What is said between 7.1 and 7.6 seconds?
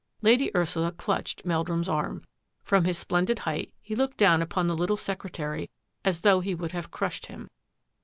him.